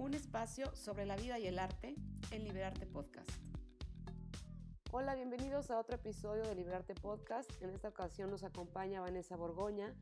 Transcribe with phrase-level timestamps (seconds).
[0.00, 1.94] un espacio sobre la vida y el arte
[2.30, 3.28] en Liberarte Podcast.
[4.92, 7.50] Hola, bienvenidos a otro episodio de Liberarte Podcast.
[7.60, 9.94] En esta ocasión nos acompaña Vanessa Borgoña.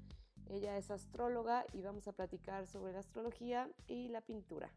[0.47, 4.71] Ella es astróloga y vamos a platicar sobre la astrología y la pintura.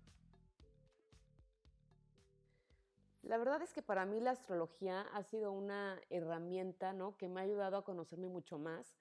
[3.22, 7.16] La verdad es que para mí la astrología ha sido una herramienta ¿no?
[7.16, 8.98] que me ha ayudado a conocerme mucho más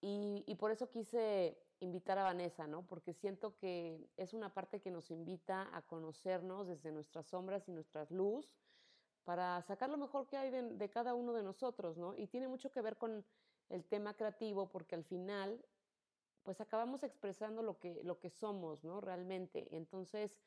[0.00, 2.86] y, y por eso quise invitar a Vanessa, ¿no?
[2.86, 7.72] Porque siento que es una parte que nos invita a conocernos desde nuestras sombras y
[7.72, 8.54] nuestras luz
[9.24, 12.16] para sacar lo mejor que hay de, cada uno de nosotros, ¿no?
[12.16, 13.24] Y tiene mucho que ver con
[13.68, 15.64] el tema creativo porque al final,
[16.42, 19.00] pues acabamos expresando lo que, lo que somos, ¿no?
[19.00, 19.68] Realmente.
[19.76, 20.40] Entonces,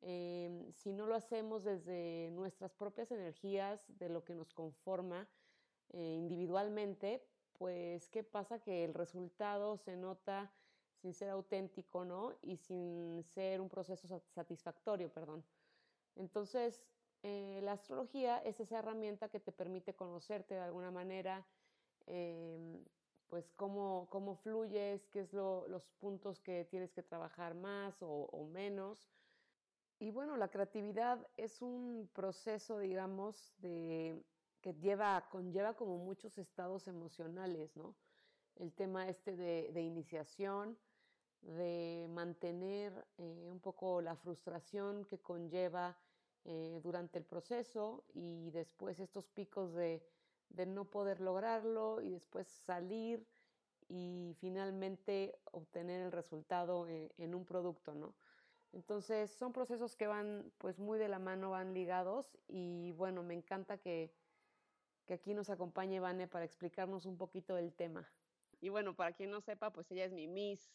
[0.00, 5.28] em, si no lo hacemos desde nuestras propias energías, de lo que nos conforma
[5.90, 8.60] eh, individualmente, pues, ¿qué pasa?
[8.60, 10.52] Que el resultado se nota
[11.00, 12.34] sin ser auténtico, ¿no?
[12.42, 15.44] Y sin ser un proceso satisfactorio, perdón.
[16.16, 16.82] Entonces,
[17.22, 21.44] eh, la astrología es esa herramienta que te permite conocerte de alguna manera,
[22.06, 22.84] em,
[23.28, 28.46] pues cómo, cómo, fluyes, qué es los puntos que tienes que trabajar más o, o,
[28.46, 29.10] menos.
[29.98, 34.22] Y bueno, la creatividad es un proceso, digamos, de,
[34.60, 37.94] que lleva, conlleva como muchos estados emocionales, ¿no?
[38.56, 40.78] El tema este de, de iniciación,
[41.56, 45.96] de mantener eh, un poco la frustración que conlleva
[46.44, 50.02] eh, durante el proceso y después estos picos de,
[50.66, 53.26] no poder lograrlo y después salir
[53.88, 58.14] y finalmente obtener el resultado en, en, un producto, ¿no?
[58.72, 63.32] Entonces son procesos que van pues muy de la mano, van ligados y bueno, me
[63.32, 64.12] encanta que,
[65.06, 68.06] que aquí nos acompañe Vane para explicarnos un poquito del tema.
[68.60, 70.70] Y bueno, para quien no sepa, pues ella es mi Miss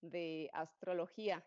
[0.00, 1.44] de astrología,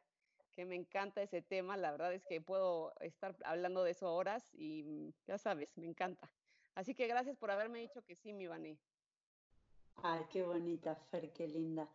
[0.52, 1.78] que me encanta ese tema.
[1.78, 6.32] La verdad es que puedo estar hablando de eso horas y ya sabes, me encanta.
[6.76, 8.78] Así que gracias por haberme dicho que sí, mi Vané.
[10.04, 11.90] Ay, qué bonita, Fer, qué linda.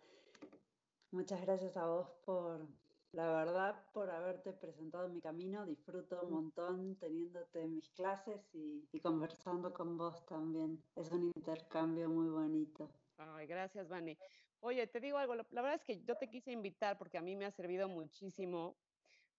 [1.13, 2.67] Muchas gracias a vos por,
[3.13, 5.67] la verdad, por haberte presentado en mi camino.
[5.67, 10.83] Disfruto un montón teniéndote en mis clases y, y conversando con vos también.
[10.97, 12.91] Es un intercambio muy bonito.
[13.19, 14.19] Ay, gracias, Vane.
[14.65, 17.35] Oye, te digo algo, la, verdad es que yo te quise invitar porque a mí
[17.35, 18.77] me ha servido muchísimo.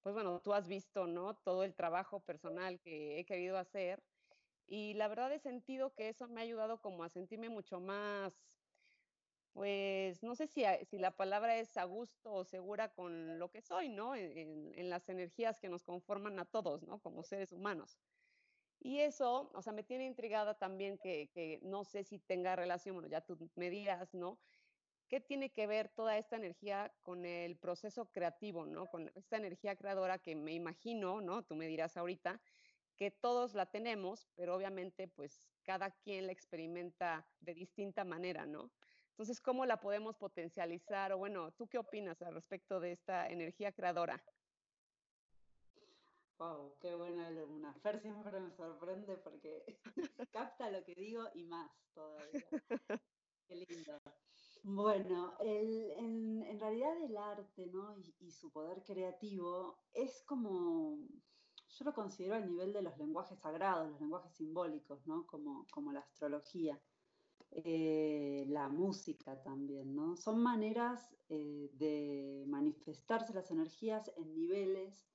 [0.01, 1.38] Pues bueno, tú has visto, ¿no?
[1.38, 4.03] Todo el trabajo personal que he querido hacer
[4.67, 8.34] y la verdad he sentido que eso me ha ayudado como a sentirme mucho más,
[9.53, 13.61] pues no sé si, si la palabra es a gusto o segura con lo que
[13.61, 14.16] soy, ¿no?
[14.16, 17.01] En, en las energías que nos conforman a todos, ¿no?
[17.01, 17.97] Como seres humanos.
[18.79, 23.07] Y eso, o sea, me tiene intrigada también que, no sé si tenga relación, bueno,
[23.09, 24.40] ya tú me dirás, ¿no?
[25.13, 28.88] ¿Qué tiene que ver toda esta energía con el proceso creativo, ¿no?
[28.88, 31.44] Con esta energía creadora que me imagino, ¿no?
[31.44, 32.41] Tú me dirás ahorita,
[32.96, 38.72] que todos la tenemos, pero obviamente pues cada quien la experimenta de distinta manera, ¿no?
[39.12, 41.13] Entonces, ¿cómo la podemos potencializar?
[41.13, 44.19] O bueno, ¿tú qué opinas al respecto de esta energía creadora?
[46.40, 47.72] Wow, qué buena alumna.
[47.84, 49.63] Fer siempre me sorprende porque
[50.31, 52.41] capta lo que digo y más todavía.
[54.75, 57.95] Bueno, en, realidad el arte ¿no?
[58.19, 60.97] y, su poder creativo es como,
[61.69, 65.28] yo lo considero al nivel de los lenguajes sagrados, los lenguajes simbólicos, ¿no?
[65.28, 66.81] como, como la astrología,
[67.51, 69.95] eh, la música también.
[69.95, 70.16] ¿no?
[70.17, 75.05] Son maneras eh, de manifestarse las energías en niveles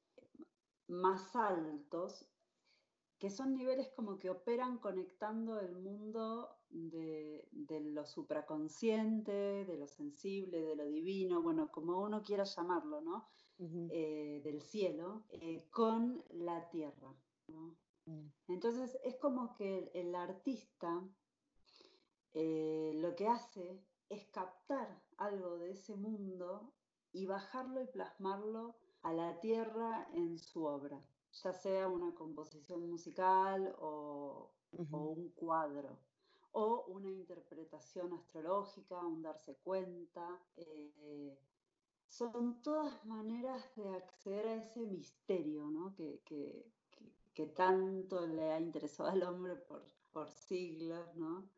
[0.87, 2.29] más altos,
[3.19, 7.49] que son niveles como que operan conectando el mundo de,
[7.93, 13.29] lo supraconsciente, de lo sensible, de lo divino, bueno, como uno quiera llamarlo, ¿no?
[13.61, 17.13] Eh, del cielo, eh, con la tierra.
[18.07, 18.29] Mm.
[18.49, 21.03] Entonces es como que el, artista
[22.35, 26.73] eh, lo que hace es captar algo de ese mundo
[27.13, 31.01] y bajarlo y plasmarlo a la tierra en su obra,
[31.33, 35.99] ya sea una composición musical o, un cuadro,
[36.61, 40.27] o una interpretación astrológica, un darse cuenta.
[40.57, 41.39] Eh,
[42.09, 45.95] son todas maneras de acceder a ese misterio ¿no?
[45.95, 46.21] que,
[47.35, 51.49] que, tanto le ha interesado al hombre por, por siglos, ¿no?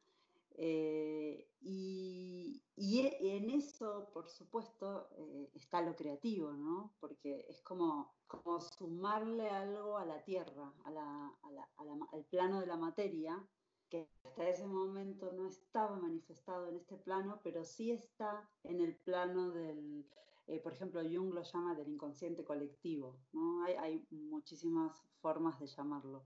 [0.52, 6.92] Eh, y, e, en eso, por supuesto, eh, está lo creativo, ¿no?
[7.00, 13.42] Porque es como, como sumarle algo a la tierra, al plano de la materia,
[13.90, 18.94] que hasta ese momento no estaba manifestado en este plano, pero sí está en el
[18.96, 20.06] plano del
[20.50, 23.62] eh, por ejemplo, Jung lo llama del inconsciente colectivo, ¿no?
[23.62, 26.24] Hay, muchísimas formas de llamarlo,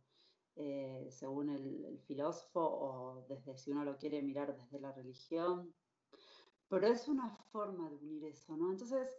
[0.57, 5.75] eh, según el, filósofo o desde si uno lo quiere mirar desde la religión,
[6.69, 8.71] pero es una forma de unir eso, ¿no?
[8.71, 9.15] Entonces,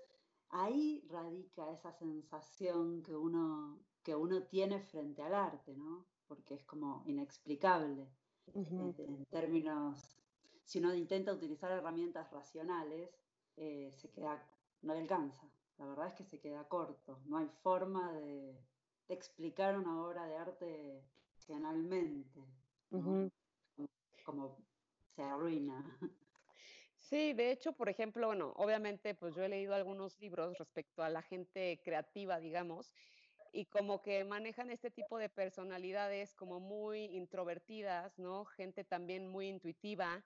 [0.49, 6.07] ahí radica esa sensación que uno, que uno tiene frente al arte, ¿no?
[6.27, 8.09] Porque es como inexplicable
[8.53, 10.17] en, términos,
[10.63, 13.09] si uno intenta utilizar herramientas racionales,
[13.57, 14.43] eh, se queda,
[14.81, 15.47] no le alcanza.
[15.77, 17.19] La verdad es que se queda corto.
[17.25, 18.57] No hay forma de,
[19.07, 21.03] explicar una obra de arte
[21.33, 22.43] racionalmente.
[24.25, 24.57] como,
[25.15, 25.99] se arruina.
[26.97, 31.09] Sí, de hecho, por ejemplo, bueno, obviamente, pues yo he leído algunos libros respecto a
[31.09, 32.91] la gente creativa, digamos,
[33.55, 38.43] y como que manejan este tipo de personalidades como muy introvertidas, ¿no?
[38.43, 40.25] Gente también muy intuitiva,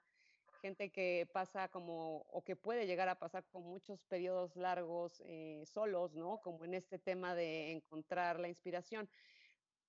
[0.63, 5.63] gente que pasa como, o que puede llegar a pasar con muchos periodos largos eh,
[5.67, 6.41] solos, ¿no?
[6.41, 9.07] Como en este tema de encontrar la inspiración.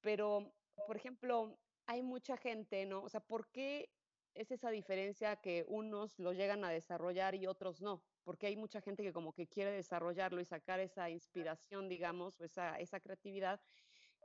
[0.02, 0.54] Pero,
[0.86, 3.02] por ejemplo, hay mucha gente, ¿no?
[3.02, 3.90] O sea, ¿por qué
[4.34, 8.80] es esa diferencia que unos lo llegan a desarrollar y otros no, porque hay mucha
[8.80, 13.60] gente que como que quiere desarrollarlo y sacar esa inspiración, digamos, o esa, esa creatividad,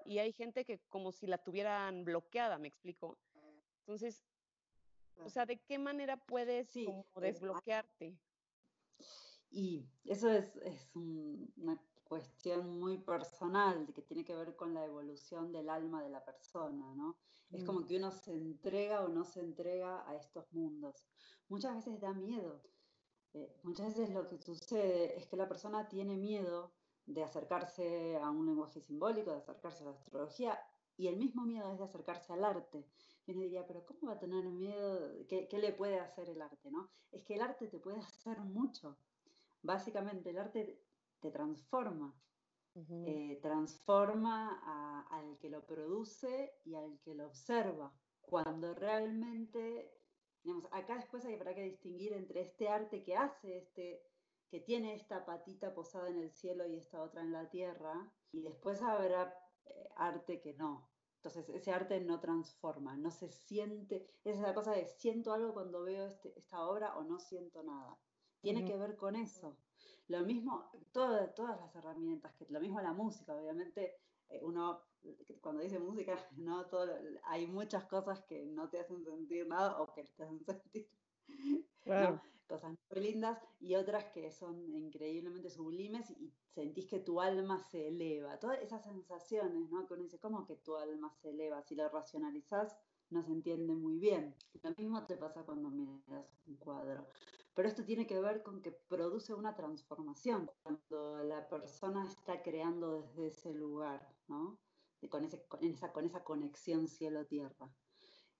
[0.05, 3.17] y hay gente que como si la tuvieran bloqueada, me explico.
[3.79, 4.23] Entonces,
[5.23, 6.71] o sea, ¿de qué manera puedes
[7.15, 8.15] desbloquearte?
[9.49, 15.51] Y eso es, es una cuestión muy personal que tiene que ver con la evolución
[15.51, 17.17] del alma de la persona, ¿no?
[17.49, 17.87] Es como mm.
[17.87, 21.07] que uno se entrega o no se entrega a estos mundos.
[21.49, 22.61] Muchas veces da miedo.
[23.35, 26.71] Eh, muchas veces lo que sucede es que la persona tiene miedo
[27.05, 30.57] de acercarse a un lenguaje simbólico, de acercarse a la astrología,
[30.97, 32.87] y el mismo miedo es de acercarse al arte.
[33.25, 35.11] Y uno diría, pero ¿cómo va a tener miedo?
[35.27, 36.71] ¿Qué, qué le puede hacer el arte?
[36.71, 36.89] ¿no?
[37.11, 38.97] Es que el arte te puede hacer mucho.
[39.61, 40.81] Básicamente, el arte
[41.19, 42.15] te transforma.
[42.77, 47.93] Eh, transforma al que lo produce y al que lo observa.
[48.21, 49.94] Cuando realmente,
[50.45, 54.03] digamos, acá después hay para que distinguir entre este arte que hace, este,
[54.51, 58.43] que tiene esta patita posada en el cielo y esta otra en la tierra, y
[58.43, 60.87] después habrá eh, arte que no.
[61.15, 65.51] Entonces ese arte no transforma, no se siente, esa es la cosa de siento algo
[65.51, 67.97] cuando veo este, esta obra o no siento nada.
[68.39, 69.57] Tiene que ver con eso.
[70.07, 73.97] Lo mismo, todas las herramientas, que lo mismo la música, obviamente
[74.29, 74.83] eh, uno
[75.41, 76.91] cuando dice música, no todo,
[77.23, 80.89] hay muchas cosas que no te hacen sentir nada o que te hacen sentir
[82.47, 87.87] cosas muy lindas y otras que son increíblemente sublimes y sentís que tu alma se
[87.87, 88.39] eleva.
[88.39, 89.85] Todas esas sensaciones, ¿no?
[89.87, 91.61] Que uno dice, ¿cómo que tu alma se eleva?
[91.63, 92.77] Si lo racionalizás,
[93.09, 94.35] no se entiende muy bien.
[94.61, 97.07] Lo mismo te pasa cuando miras un cuadro.
[97.53, 103.01] Pero esto tiene que ver con que produce una transformación cuando la persona está creando
[103.01, 104.59] desde ese lugar, ¿no?
[105.09, 107.69] Con, ese, con, esa, con esa conexión cielo-tierra.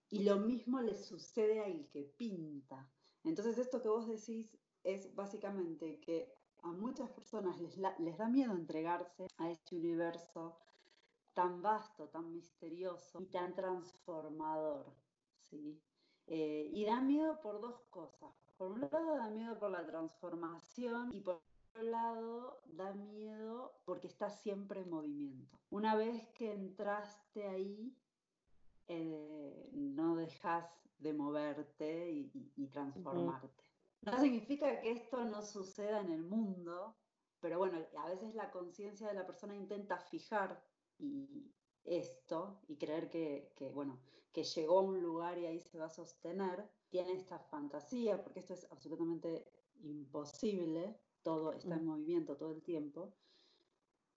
[0.10, 2.90] Y lo mismo le sucede al que pinta.
[3.24, 6.32] Entonces esto que vos decís es básicamente que
[6.62, 10.58] a muchas personas les, les da miedo entregarse a este universo
[11.34, 14.94] tan vasto, tan misterioso y tan transformador.
[15.50, 15.80] ¿sí?
[16.28, 18.32] Eh, y da miedo por dos cosas.
[18.58, 21.42] Por un lado da miedo por la transformación y por
[21.84, 25.58] lado da miedo porque está siempre en movimiento.
[25.70, 27.96] Una vez que entraste ahí,
[28.88, 33.64] eh, no dejas de moverte y, transformarte.
[34.02, 36.96] No significa que esto no suceda en el mundo,
[37.40, 40.64] pero bueno, a veces la conciencia de la persona intenta fijar
[41.00, 41.52] y
[41.84, 44.00] esto y creer que, que, bueno,
[44.32, 48.40] que llegó a un lugar y ahí se va a sostener, tiene esta fantasía, porque
[48.40, 49.48] esto es absolutamente
[49.84, 53.14] imposible, todo está en movimiento todo el tiempo.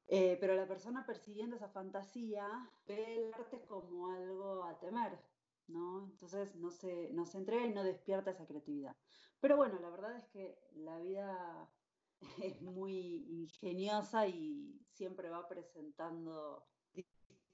[0.07, 2.47] Eh, pero la persona persiguiendo esa fantasía
[2.87, 5.19] ve el arte como algo a temer,
[5.67, 6.11] ¿no?
[6.13, 8.95] Entonces no se, no se entrega y no despierta esa creatividad.
[9.41, 11.71] Pero bueno, la verdad es que la vida
[12.43, 16.67] es muy ingeniosa y siempre va presentando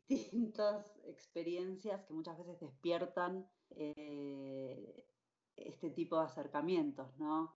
[0.08, 5.06] distintas experiencias que muchas veces despiertan eh,
[5.56, 7.54] este tipo de acercamientos, ¿no?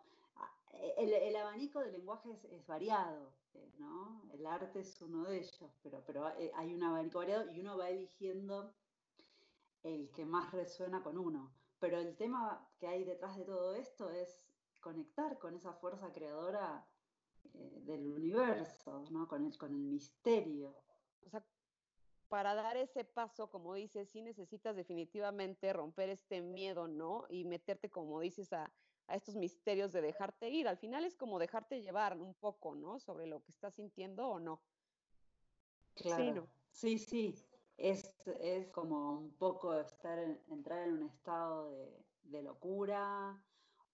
[0.97, 4.23] El, abanico de lenguajes es, variado, eh, ¿no?
[4.33, 7.91] El arte es uno de ellos, pero, pero hay un abanico variado y uno va
[7.91, 8.75] eligiendo
[9.83, 11.53] el que más resuena con uno.
[11.79, 14.43] Pero el tema que hay detrás de todo esto es
[14.81, 16.87] conectar con esa fuerza creadora
[17.55, 19.29] eh, del universo, ¿no?
[19.29, 20.75] Con el, con el misterio.
[21.25, 21.45] O sea,
[22.29, 27.27] para dar ese paso, como dices, sí necesitas definitivamente romper este miedo, ¿no?
[27.29, 28.73] Y meterte, como dices, a,
[29.09, 30.69] a estos misterios de dejarte ir.
[30.69, 32.99] Al final es como dejarte llevar un poco, ¿no?
[33.01, 34.61] Sobre lo que estás sintiendo o no.
[35.95, 36.49] Claro.
[36.71, 37.35] Sí, sí.
[37.77, 43.43] Es, es, como un poco estar entrar en un estado de, de locura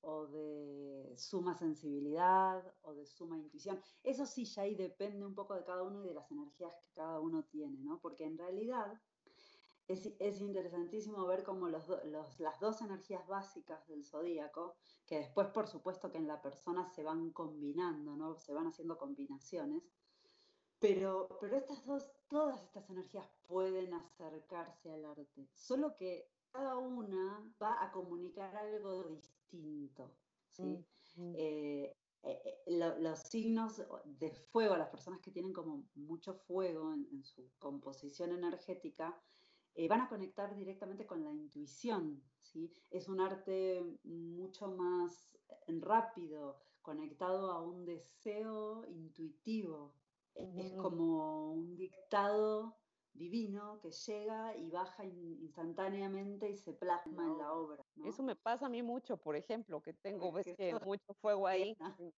[0.01, 3.81] o de suma sensibilidad o de suma intuición.
[4.03, 6.89] Eso sí, ya ahí depende un poco de cada uno y de las energías que
[6.95, 8.01] cada uno tiene, ¿no?
[8.01, 9.01] Porque en realidad
[9.89, 11.89] es, interesantísimo ver cómo los,
[12.39, 14.77] las dos energías básicas del zodíaco,
[15.07, 18.37] que después por supuesto que en la persona se van combinando, ¿no?
[18.37, 19.83] se van haciendo combinaciones,
[20.79, 27.53] pero, pero estas dos, todas estas energías pueden acercarse al arte, solo que cada una
[27.61, 30.11] va a comunicar algo distinto.
[30.51, 30.63] ¿sí?
[31.17, 31.35] Mm, mm.
[31.37, 37.23] Eh, eh, eh, los signos de fuego, las personas que tienen como mucho fuego en
[37.23, 39.21] su composición energética,
[39.75, 42.23] eh, van a conectar directamente con la intuición.
[42.41, 42.73] ¿sí?
[42.91, 49.95] Es un arte mucho más rápido, conectado a un deseo intuitivo.
[50.35, 52.77] Es como un dictado
[53.15, 57.85] divino que llega y baja instantáneamente y se plasma en la obra.
[58.05, 61.77] Eso me pasa a mí mucho, por ejemplo, que tengo ves que mucho fuego ahí.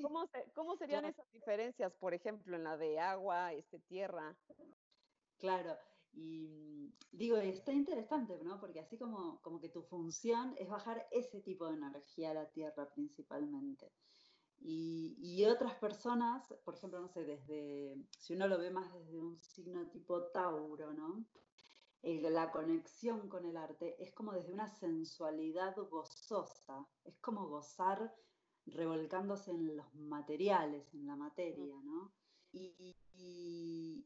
[0.00, 4.36] ¿Cómo, ¿Cómo, serían esas diferencias, por ejemplo, en la de agua, este, tierra?
[5.38, 5.76] Claro,
[6.12, 8.58] y mm, digo, está interesante, ¿no?
[8.60, 12.50] Porque así como, como que tu función es bajar ese tipo de energía a la
[12.50, 13.92] Tierra principalmente.
[14.62, 19.18] Y, y, otras personas, por ejemplo, no sé, desde, si uno lo ve más desde
[19.18, 21.24] un signo tipo Tauro, ¿no?
[22.02, 28.14] la conexión con el arte es como desde una sensualidad gozosa, es como gozar
[28.66, 32.12] revolcándose en los materiales, en la materia, ¿no?
[32.52, 34.04] y, y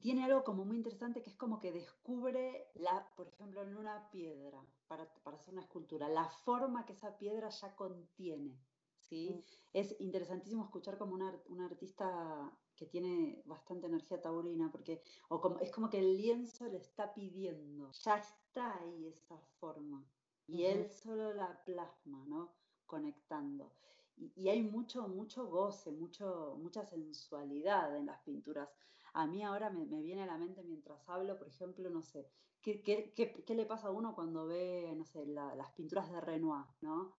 [0.00, 4.10] tiene algo como muy interesante que es como que descubre, la, por ejemplo, en una
[4.10, 8.58] piedra, para, hacer una escultura, la forma que esa piedra ya contiene.
[8.98, 9.30] ¿sí?
[9.34, 9.42] Mm.
[9.72, 15.70] Es interesantísimo escuchar como un artista que tiene bastante energía taurina, porque o como, es
[15.70, 20.02] como que el lienzo le está pidiendo, ya está ahí esa forma,
[20.46, 22.52] y él solo la plasma, ¿no?
[22.86, 23.70] Conectando.
[24.16, 28.68] Y, hay mucho, mucho goce, mucho, mucha sensualidad en las pinturas.
[29.14, 32.28] A mí ahora me, viene a la mente mientras hablo, por ejemplo, no sé,
[32.62, 36.66] ¿qué, qué, qué, le pasa a uno cuando ve, no sé, las pinturas de Renoir,
[36.80, 37.16] ¿no?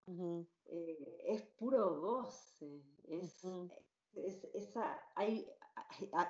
[0.65, 3.43] Eh, es puro goce, es,
[4.53, 5.47] esa, hay,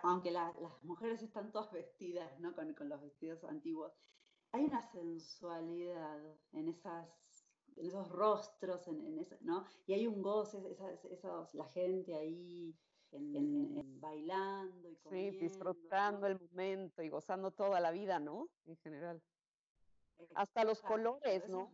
[0.04, 2.56] aunque las mujeres están todas vestidas, ¿no?
[2.56, 3.94] Con, con los vestidos antiguos,
[4.52, 6.20] hay una sensualidad
[6.54, 7.08] en esas
[7.78, 9.66] en esos rostros, en, ¿no?
[9.88, 10.62] Y hay un goce,
[11.10, 12.76] esos, la gente ahí
[13.12, 15.40] en, bailando y comiendo.
[15.40, 18.50] Sí, disfrutando el momento y gozando toda la vida, ¿no?
[18.66, 19.22] En general.
[20.36, 21.72] Hasta los colores, ¿no?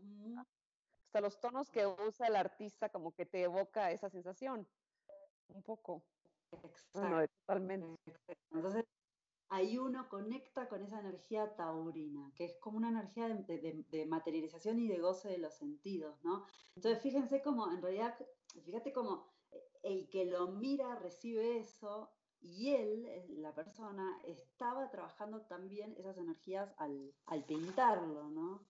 [1.06, 4.68] Hasta los tonos que usa el artista como que te evoca esa sensación,
[5.50, 6.04] un poco.
[6.52, 7.28] Exacto.
[7.40, 8.16] totalmente.
[8.52, 8.86] Entonces,
[9.50, 14.88] ahí uno conecta con esa energía taurina, que es como una energía de, materialización y
[14.88, 16.46] de goce de los sentidos, ¿no?
[16.76, 18.18] Entonces, fíjense cómo, en realidad,
[18.64, 19.26] fíjate cómo
[19.88, 23.08] el que lo mira recibe eso y él,
[23.42, 27.14] la persona, estaba trabajando también esas energías al,
[27.48, 28.62] pintarlo, ¿no?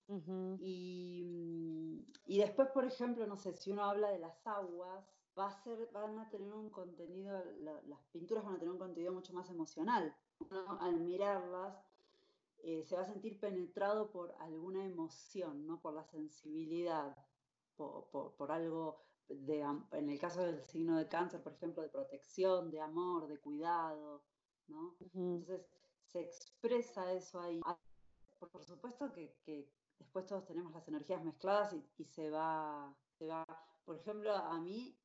[0.59, 5.05] y, y, después, por ejemplo, no sé, si uno habla de las aguas,
[5.37, 9.13] va a ser, van a tener un contenido, las pinturas van a tener un contenido
[9.13, 10.15] mucho más emocional,
[10.79, 11.75] al mirarlas
[12.63, 15.79] eh, se va a sentir penetrado por alguna emoción, ¿no?
[15.79, 17.15] por la sensibilidad,
[17.75, 22.81] por, algo, de, en el caso del signo de cáncer, por ejemplo, de protección, de
[22.81, 24.23] amor, de cuidado.
[24.67, 24.95] ¿no?
[24.99, 25.65] Entonces
[26.05, 27.61] se expresa eso ahí.
[28.39, 29.69] Por, supuesto que,
[29.99, 33.45] después todos tenemos las energías mezcladas y, y se, va, se va,
[33.85, 34.95] por ejemplo, a mí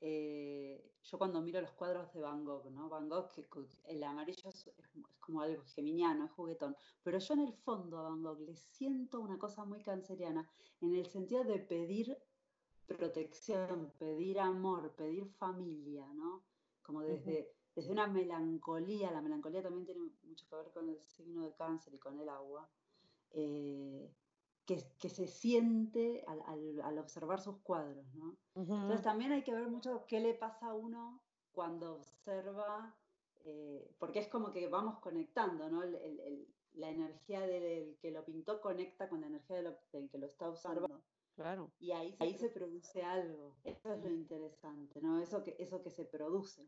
[0.00, 2.88] eh, yo cuando miro los cuadros de Van Gogh, ¿no?
[2.88, 4.70] Van Gogh, que el amarillo es,
[5.20, 9.20] como algo geminiano, es juguetón, pero yo en el fondo a Van Gogh le siento
[9.20, 10.48] una cosa muy canceriana,
[10.80, 12.18] en el sentido de pedir
[12.94, 16.44] protección, pedir amor, pedir familia, ¿no?
[16.82, 21.42] Como desde, desde una melancolía, la melancolía también tiene mucho que ver con el signo
[21.42, 22.68] de cáncer y con el agua.
[23.32, 24.10] Eh,
[24.66, 28.36] que, se siente al, observar sus cuadros, ¿no?
[28.56, 32.94] Entonces también hay que ver mucho qué le pasa a uno cuando observa,
[33.44, 35.82] eh, porque es como que vamos conectando, ¿no?
[36.74, 39.62] la energía del que lo pintó conecta con la energía
[39.92, 41.00] del que lo está observando.
[41.36, 41.70] Claro.
[41.78, 43.54] Y ahí, ahí se produce algo.
[43.62, 45.20] Eso es lo interesante, ¿no?
[45.20, 46.66] Eso que, eso que se produce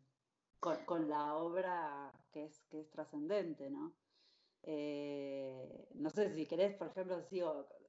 [0.61, 3.95] con, la obra que es, que es trascendente, ¿no?
[4.63, 7.41] Eh, no sé si querés, por ejemplo, si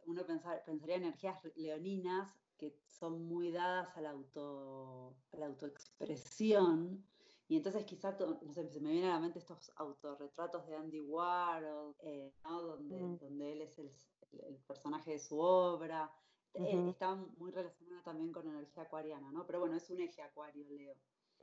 [0.06, 7.06] uno pensaría en energías leoninas, que son muy dadas a la, auto, a la autoexpresión.
[7.48, 11.00] Y entonces quizá, no sé, se me vienen a la mente estos autorretratos de Andy
[11.00, 13.18] Warhol, eh, donde, mm.
[13.18, 13.92] donde él es el,
[14.34, 16.12] el, personaje de su obra.
[16.54, 19.46] Uh Está muy relacionado también con energía acuariana, ¿no?
[19.46, 20.96] Pero bueno, es un eje acuario, Leo.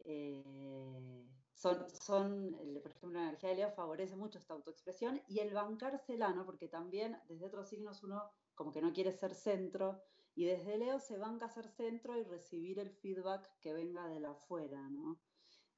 [0.04, 5.54] Eh, son, son, por ejemplo, la energía de Leo favorece mucho esta autoexpresión y el
[5.54, 6.44] bancársela, ¿no?
[6.44, 8.22] Porque también desde otros signos uno
[8.54, 10.02] como que no quiere ser centro
[10.34, 14.32] y desde Leo se banca ser centro y recibir el feedback que venga de la
[14.32, 15.18] afuera, ¿no?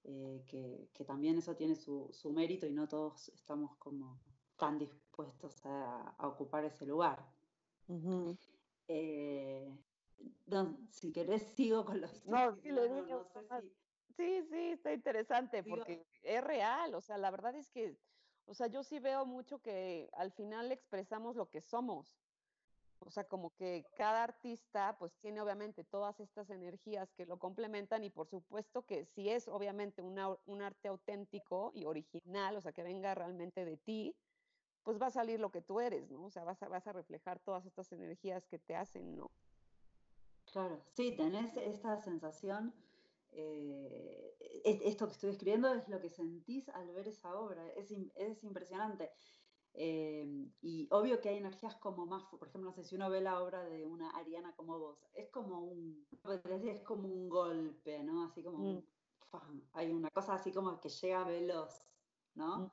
[0.05, 4.21] Eh, que, también eso tiene su, mérito y no todos estamos como
[4.57, 7.25] tan dispuestos a, ocupar ese lugar.
[8.88, 9.71] Eh,
[10.90, 12.25] si querés sigo con los...
[12.26, 12.71] No, sí,
[14.16, 17.97] Sí, sí, está interesante porque es real, o sea, la verdad es que,
[18.47, 22.18] o sea, yo sí veo mucho que al final expresamos lo que somos.
[23.00, 28.02] O sea, como que cada artista pues tiene obviamente todas estas energías que lo complementan
[28.02, 32.83] y por supuesto que si es obviamente un arte auténtico y original, o sea, que
[32.83, 34.16] venga realmente de ti,
[34.88, 36.25] pues va a salir lo que tú eres, ¿no?
[36.25, 39.30] O sea, vas a, vas a reflejar todas estas energías que te hacen, ¿no?
[40.50, 42.73] Claro, sí, tenés esta sensación
[43.33, 48.42] eh, esto que estoy escribiendo es lo que sentís al ver esa obra, es, es
[48.42, 49.12] impresionante.
[49.75, 53.21] Eh, y obvio que hay energías como más, por ejemplo, no sé si uno ve
[53.21, 56.07] la obra de una Ariana como vos, es como un,
[56.64, 58.25] es como un golpe, ¿no?
[58.25, 58.83] Así como, mm.
[59.75, 61.85] hay una cosa así como que llega veloz,
[62.38, 62.73] ¿no?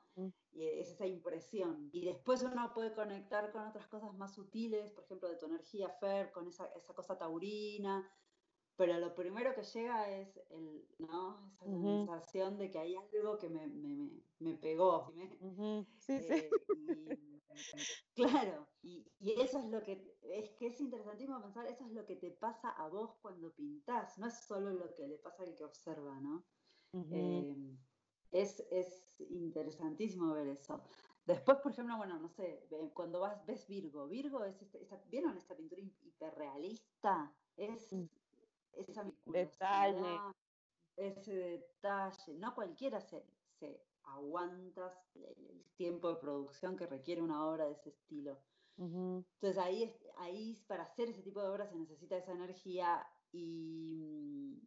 [0.52, 1.90] Y es esa impresión.
[1.92, 5.90] Y después uno puede conectar con otras cosas más sutiles, por ejemplo, de tu energía,
[6.00, 8.08] Fer, con esa, esa cosa taurina,
[8.76, 11.56] pero lo primero que llega es el, ¿no?
[11.62, 15.12] esa sensación de que hay algo que me, me, me, pegó.
[15.98, 16.34] Sí, sí.
[16.34, 16.50] Eh,
[18.14, 22.04] claro, y, y, eso es lo que, es que es interesantísimo pensar, eso es lo
[22.04, 25.54] que te pasa a vos cuando pintás, no es solo lo que le pasa al
[25.54, 26.44] que observa, ¿no?
[27.10, 27.56] Eh,
[28.32, 30.82] es, es, interesantísimo ver eso.
[31.24, 35.56] Después, por ejemplo, bueno, no sé, cuando vas, ves Virgo, Virgo es, este, ¿vieron esta
[35.56, 37.32] pintura hiperrealista?
[37.56, 38.04] Es, mm
[38.76, 40.20] esa detalle.
[40.96, 42.34] ese detalle.
[42.34, 43.24] No cualquiera se,
[43.58, 48.38] se aguanta el tiempo de producción que requiere una obra de ese estilo.
[48.78, 54.60] Entonces ahí, ahí para hacer ese tipo de obra se necesita esa energía y,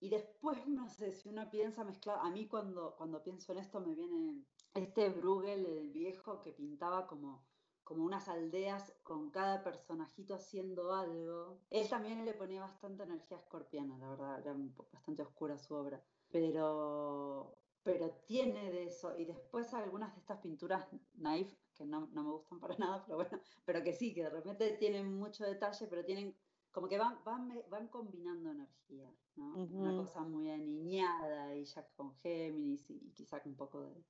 [0.00, 3.80] y después, no sé, si uno piensa mezclado, a mí cuando, cuando pienso en esto
[3.80, 7.44] me viene este Bruegel, el viejo, que pintaba como
[7.84, 11.60] como unas aldeas con cada personajito haciendo algo.
[11.70, 14.56] Él también le ponía bastante energía escorpiana, la verdad, era
[14.92, 16.02] bastante oscura su obra.
[16.30, 19.16] Pero, pero tiene de eso.
[19.18, 23.38] Y después algunas de estas pinturas naif, que no, me gustan para nada, pero bueno,
[23.64, 26.34] pero que sí, que de repente tienen mucho detalle, pero tienen
[26.74, 29.54] como que van, van, van combinando energía, ¿no?
[29.54, 34.04] Una cosa muy aniñada y ya con Géminis y, y quizá un poco de...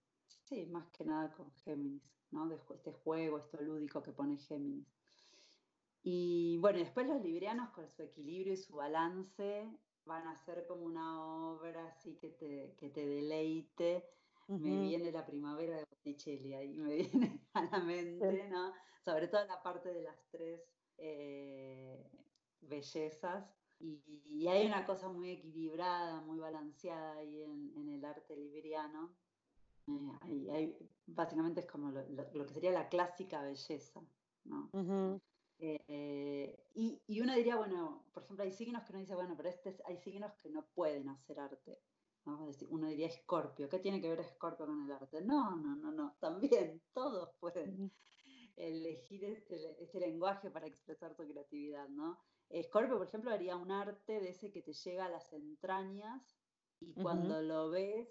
[0.45, 2.03] Sí, más que nada con Géminis.
[2.31, 4.89] De este juego, esto lúdico que pone Géminis.
[6.03, 9.71] Y bueno, después los librianos con su equilibrio y su balance
[10.07, 14.09] van a ser como una obra así que te, que te deleite.
[14.49, 18.73] Me viene la primavera de Botticelli, ahí me viene a la mente, ¿no?
[19.05, 20.63] Sobre todo la parte de las tres
[20.97, 22.24] eh,
[22.69, 23.45] bellezas.
[23.81, 29.15] Y, hay una cosa muy equilibrada, muy balanceada ahí en, en el arte libriano.
[30.27, 34.01] Eh, básicamente es como lo, que sería la clásica belleza,
[34.45, 34.71] ¿no?
[35.59, 39.49] Eh, y, y, uno diría, bueno, por ejemplo, hay signos que uno dice, bueno, pero
[39.49, 41.79] este, hay signos que no pueden hacer arte.
[42.25, 42.51] ¿no?
[42.71, 45.21] uno diría Escorpio, ¿qué tiene que ver Escorpio con el arte?
[45.21, 47.93] No, no, no, no, también todos pueden
[48.57, 52.19] elegir este, este, lenguaje para expresar tu creatividad, ¿no?
[52.49, 56.37] Escorpio, por ejemplo, haría un arte de ese que te llega a las entrañas
[56.81, 58.09] y cuando lo ves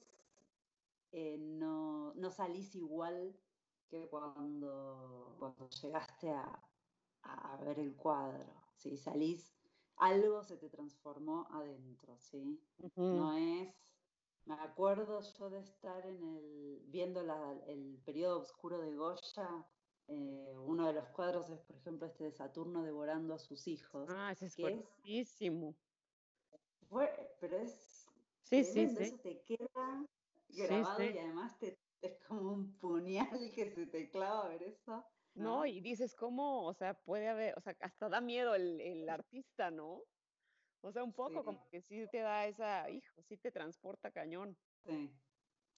[1.12, 3.36] eh, no, no, salís igual
[3.88, 6.60] que cuando, cuando llegaste a,
[7.62, 8.52] ver el cuadro.
[8.76, 8.98] ¿sí?
[8.98, 9.54] Salís,
[9.98, 12.60] algo se te transformó adentro, ¿sí?
[12.96, 13.74] No es...
[14.46, 17.22] Me acuerdo yo de estar en el, viendo
[17.66, 19.66] el periodo oscuro de Goya,
[20.08, 24.10] eh, uno de los cuadros es, por ejemplo, este de Saturno devorando a sus hijos.
[24.12, 25.76] Ah, ese es buenísimo.
[27.40, 28.08] pero es...
[28.44, 29.04] Sí, sí, sí.
[29.04, 30.06] Eso te queda
[30.50, 35.06] grabado y además te, es como un puñal que se te clava a ver eso.
[35.36, 35.66] ¿no?
[35.66, 39.72] y dices cómo, o sea, puede haber, o sea, hasta da miedo el, el artista,
[39.72, 40.04] ¿no?
[40.82, 44.58] O sea, un poco como que sí te da esa, hijo, sí te transporta cañón.
[44.86, 45.10] Sí,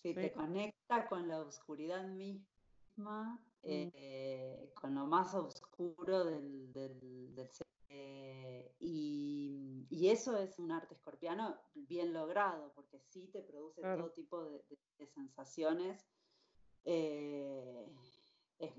[0.01, 3.39] sí, te conecta con la oscuridad misma.
[3.65, 10.93] Eh, con lo más oscuro del, del, del, ser Eh, y, eso es un arte
[10.93, 14.63] escorpiano bien logrado, porque sí te produce todo tipo de,
[15.07, 16.07] sensaciones.
[16.83, 17.87] Eh,
[18.59, 18.71] es,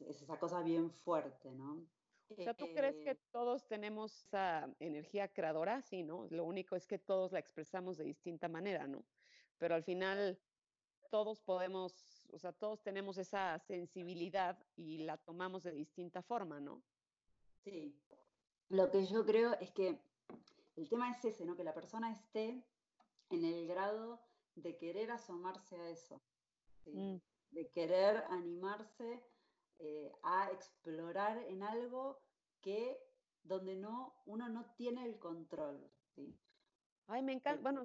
[0.00, 1.86] esa cosa bien fuerte, ¿no?
[2.28, 5.80] O sea, ¿tú crees que eh, todos tenemos esa energía creadora?
[5.82, 6.26] Sí, ¿no?
[6.30, 9.04] Lo único es que todos la expresamos de distinta manera, ¿no?
[9.58, 10.38] Pero al final
[11.10, 16.82] todos podemos, o sea, todos tenemos esa sensibilidad y la tomamos de distinta forma, ¿no?
[17.64, 17.94] Sí.
[18.68, 20.00] Lo que yo creo es que
[20.76, 21.56] el tema es ese, ¿no?
[21.56, 22.64] Que la persona esté
[23.30, 24.20] en el grado
[24.54, 26.20] de querer asomarse a eso,
[26.86, 27.16] mm.
[27.50, 29.22] de querer animarse
[29.78, 32.20] eh, a explorar en algo
[32.60, 32.98] que
[33.42, 35.90] donde no uno no tiene el control.
[36.14, 36.34] ¿sí?
[37.06, 37.62] Ay, me encanta.
[37.62, 37.84] Bueno,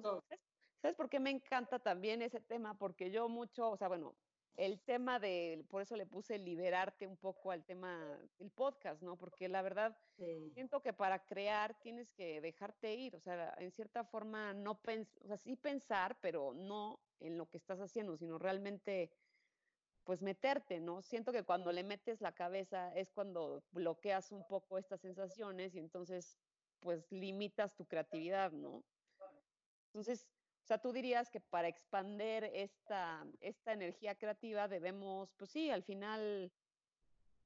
[0.80, 2.76] ¿sabes por qué me encanta también ese tema?
[2.78, 4.14] Porque yo mucho, o sea, bueno,
[4.56, 9.16] el tema de, por eso le puse liberarte un poco al tema del podcast, ¿no?
[9.16, 9.96] Porque la verdad,
[10.52, 15.22] siento que para crear tienes que dejarte ir, o sea, en cierta forma, no pensar,
[15.24, 19.10] o sea, sí pensar, pero no en lo que estás haciendo, sino realmente
[20.04, 21.00] pues meterte, ¿no?
[21.00, 25.78] Siento que cuando le metes la cabeza es cuando bloqueas un poco estas sensaciones y
[25.78, 26.38] entonces
[26.80, 28.82] pues limitas tu creatividad, ¿no?
[29.86, 30.26] Entonces,
[30.62, 35.82] o sea, tú dirías que para expander esta, esta energía creativa debemos, pues sí, al
[35.82, 36.52] final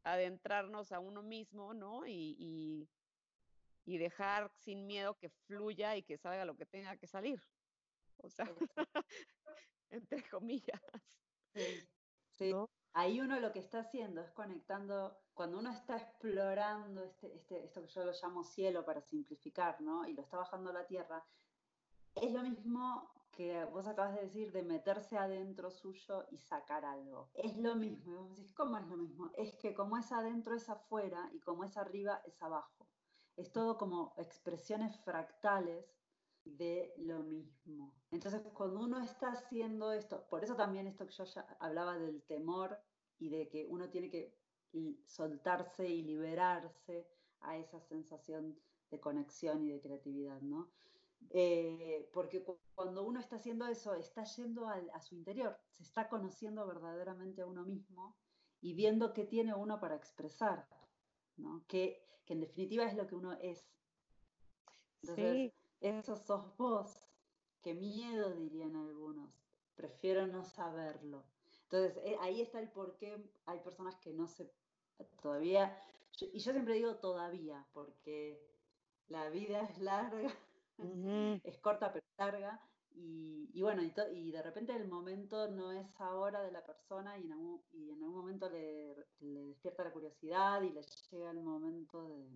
[0.04, 2.06] adentrarnos a uno mismo, ¿no?
[2.06, 2.88] Y,
[3.84, 7.40] y, dejar sin miedo que fluya y que salga lo que tenga que salir.
[8.18, 8.44] O sea,
[9.90, 10.82] entre comillas.
[11.54, 11.88] Sí.
[12.32, 12.52] Sí.
[12.92, 17.80] Ahí uno lo que está haciendo es conectando, cuando uno está explorando este, este, esto
[17.82, 20.06] que yo lo llamo cielo para simplificar, ¿no?
[20.06, 21.24] Y lo está bajando a la tierra,
[22.16, 27.28] es lo mismo que vos acabas de decir de meterse adentro suyo y sacar algo.
[27.34, 28.34] Es lo mismo.
[28.54, 29.30] ¿cómo es lo mismo?
[29.36, 32.88] Es que como es adentro es afuera y como es arriba es abajo.
[33.36, 35.84] Es todo como expresiones fractales
[36.44, 37.92] de lo mismo.
[38.10, 42.22] Entonces, cuando uno está haciendo esto, por eso también esto que yo ya hablaba del
[42.22, 42.78] temor
[43.18, 44.38] y de que uno tiene que
[45.04, 47.06] soltarse y liberarse
[47.40, 48.58] a esa sensación
[48.90, 50.70] de conexión y de creatividad, ¿no?
[51.30, 56.66] Eh, porque cuando uno está haciendo eso, está yendo a su interior, se está conociendo
[56.66, 58.16] verdaderamente a uno mismo
[58.60, 60.68] y viendo qué tiene uno para expresar,
[61.36, 61.64] ¿no?
[61.66, 63.68] Que, que en definitiva es lo que uno es.
[65.02, 67.02] Entonces, eso sos vos.
[67.62, 69.30] Qué miedo, dirían algunos.
[69.74, 71.24] Prefiero no saberlo.
[71.64, 74.50] Entonces, eh, ahí está el por qué hay personas que no se
[75.20, 75.76] todavía,
[76.20, 78.40] y yo siempre digo todavía, porque
[79.08, 80.32] la vida es larga,
[80.78, 82.60] es corta pero larga,
[82.98, 87.32] y, bueno, y, de repente el momento no es ahora de la persona y en
[87.32, 92.26] algún, y en algún momento le, despierta la curiosidad y le llega el momento de,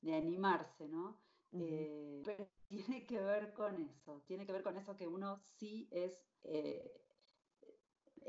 [0.00, 1.20] de animarse, ¿no?
[1.52, 5.88] Eh, pero tiene que ver con eso, tiene que ver con eso que uno sí
[5.90, 7.02] es eh,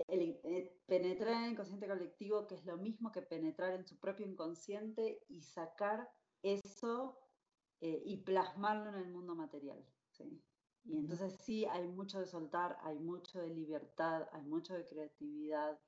[0.08, 4.26] eh, penetrar en el inconsciente colectivo, que es lo mismo que penetrar en su propio
[4.26, 6.10] inconsciente y sacar
[6.42, 7.23] eso
[8.06, 9.84] y plasmarlo en el mundo material.
[10.86, 15.80] Y entonces sí hay mucho de soltar, hay mucho de libertad, hay mucho de creatividad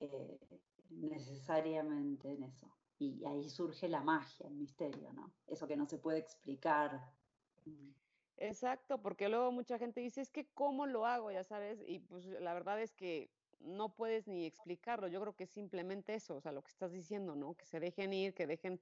[0.89, 2.71] necesariamente en eso.
[2.97, 5.33] Y ahí surge la magia, el misterio, ¿no?
[5.47, 7.13] Eso que no se puede explicar
[8.37, 11.31] Exacto, porque luego mucha gente dice, es que ¿cómo lo hago?
[11.31, 15.07] Ya sabes, y pues la verdad es que no puedes ni explicarlo.
[15.07, 17.55] Yo creo que es simplemente eso, o sea, lo que estás diciendo, ¿no?
[17.55, 18.81] Que se dejen ir, que dejen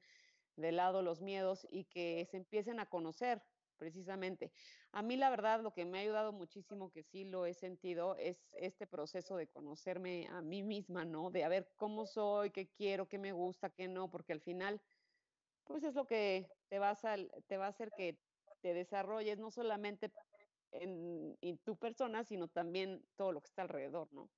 [0.55, 3.41] de lado los miedos y que se empiecen a conocer,
[3.77, 4.51] precisamente.
[4.91, 8.15] A mí la verdad lo que me ha ayudado muchísimo, que sí lo he sentido,
[8.17, 11.31] es este proceso de conocerme a mí misma, ¿no?
[11.31, 14.81] De a ver cómo soy, qué quiero, qué me gusta, qué no, porque al final,
[15.65, 17.01] pues es lo que te, vas
[17.47, 18.17] te va a hacer que
[18.61, 20.11] te desarrolles no solamente
[20.71, 24.29] en, en, tu persona, sino también todo lo que está alrededor, ¿no?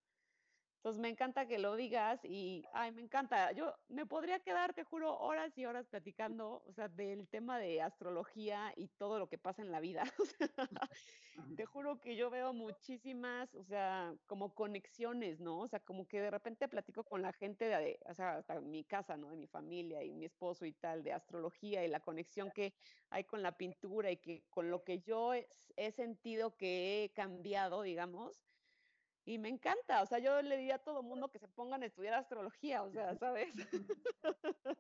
[0.86, 3.52] Entonces me encanta que lo digas y, ay, me encanta.
[3.54, 7.82] Yo me podría quedar, te juro, horas y horas platicando, o sea, del tema de
[7.82, 10.04] astrología y todo lo que pasa en la vida.
[11.58, 15.62] te juro que yo veo muchísimas, o sea, como conexiones, ¿no?
[15.62, 18.84] O sea, como que de repente platico con la gente de, o sea, hasta mi
[18.84, 19.32] casa, ¿no?
[19.32, 22.76] De mi familia y mi esposo y tal, de astrología y la conexión que
[23.10, 27.82] hay con la pintura y que con lo que yo he sentido que he cambiado,
[27.82, 28.45] digamos
[29.26, 31.88] y me encanta, o sea, yo le diría a todo mundo que se pongan a
[31.88, 33.54] estudiar astrología, o sea, ¿sabes?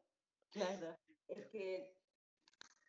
[0.51, 0.95] Claro,
[1.27, 1.97] es que,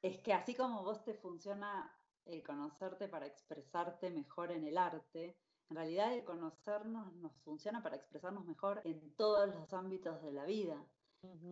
[0.01, 1.93] es que así como vos te funciona
[2.25, 5.37] el conocerte para expresarte mejor en el arte,
[5.69, 10.45] en realidad el conocernos nos funciona para expresarnos mejor en todos los ámbitos de la
[10.45, 10.87] vida.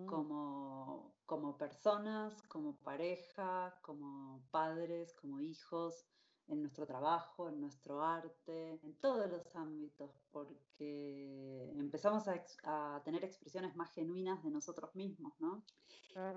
[0.06, 6.06] como, como personas, como pareja, como padres, como hijos,
[6.48, 13.74] en nuestro trabajo, en nuestro arte, en todos los ámbitos, porque empezamos a, tener expresiones
[13.76, 15.64] más genuinas de nosotros mismos, ¿no?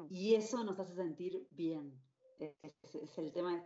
[0.09, 1.93] Y eso nos hace sentir bien.
[2.39, 3.63] Es, el tema,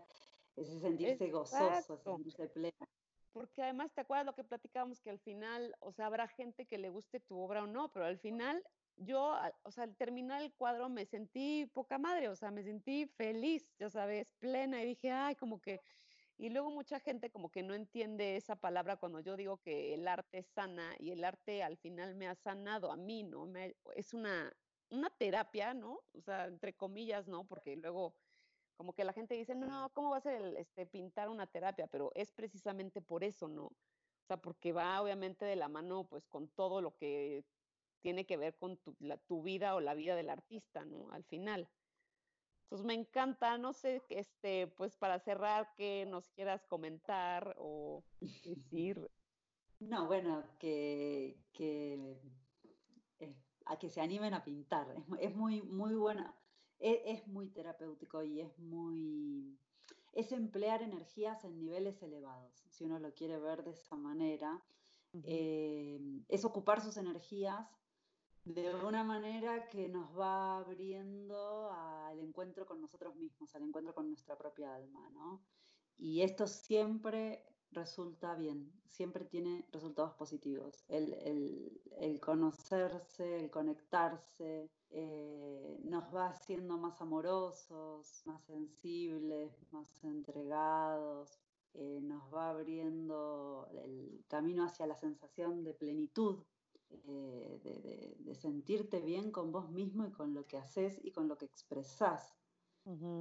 [0.56, 2.88] es sentirse gozoso, sentirse pleno.
[3.34, 5.00] Porque además, ¿te acuerdas lo que platicábamos?
[5.00, 8.06] Que al final, o sea, habrá gente que le guste tu obra o no, pero
[8.06, 8.62] al final
[8.98, 13.08] yo, o sea, al terminar el cuadro me sentí poca madre, o sea, me sentí
[13.16, 15.80] feliz, ya sabes, plena y dije, ay, como que
[16.42, 20.08] y luego mucha gente como que no entiende esa palabra cuando yo digo que el
[20.08, 23.48] arte sana y el arte al final me ha sanado a mí, ¿no?
[23.96, 24.52] es una,
[24.90, 26.00] una terapia, ¿no?
[26.14, 27.48] O sea, entre comillas, ¿no?
[27.48, 28.16] Porque luego
[28.76, 31.86] como que la gente dice, no, ¿cómo va a ser el, este, pintar una terapia?
[31.86, 33.66] Pero es precisamente por eso, ¿no?
[33.66, 37.46] O sea, porque va obviamente de la mano pues con todo lo que
[38.02, 41.12] tiene que ver con tu, tu vida o la vida del artista, ¿no?
[41.12, 41.70] Al final.
[42.72, 48.02] Entonces me encanta, no sé, este, pues para cerrar, que nos quieras comentar o
[48.46, 49.12] decir.
[49.82, 52.18] No, bueno, que, que
[53.20, 54.88] eh, a que se animen a pintar.
[55.20, 56.34] Es, muy, muy buena,
[56.80, 59.60] e, es, muy terapéutico y es muy,
[60.14, 64.64] es emplear energías en niveles elevados, si uno lo quiere ver de esa manera.
[65.26, 67.68] Eh, es ocupar sus energías
[68.46, 74.08] de una manera que nos va abriendo al encuentro con nosotros mismos, al encuentro con
[74.08, 75.44] nuestra propia alma, ¿no?
[75.98, 80.84] Y esto siempre resulta bien, siempre tiene resultados positivos.
[80.88, 91.40] El, conocerse, el conectarse, eh, nos va haciendo más amorosos, más sensibles, más entregados,
[91.74, 96.44] eh, nos va abriendo el camino hacia la sensación de plenitud
[97.08, 101.38] eh, de, sentirte bien con vos mismo y con lo que haces y con lo
[101.38, 102.36] que expresás.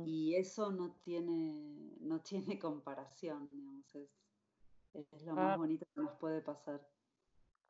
[0.07, 6.40] Y eso no tiene, no tiene comparación, digamos, es, lo más bonito que nos puede
[6.40, 6.81] pasar.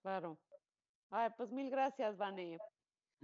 [0.03, 0.39] Claro.
[1.11, 2.59] Ay, pues mil gracias, Vane,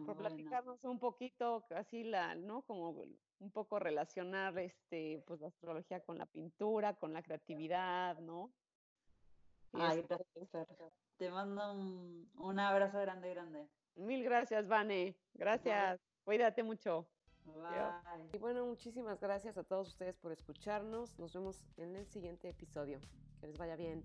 [0.05, 2.63] por platicarnos un poquito, así la, ¿no?
[2.63, 2.91] Como
[3.39, 8.53] un poco relacionar este, pues la astrología con la pintura, con la creatividad, ¿no?
[9.73, 10.67] Ay, gracias,
[11.17, 13.69] te mando un, abrazo grande, grande.
[13.97, 15.17] Mil gracias, Vane.
[15.35, 16.01] Gracias.
[16.25, 17.07] Cuídate mucho.
[17.45, 18.31] Bye.
[18.33, 21.19] Y bueno, muchísimas gracias a todos ustedes por escucharnos.
[21.19, 23.01] Nos vemos en el siguiente episodio.
[23.41, 24.05] Que les vaya bien.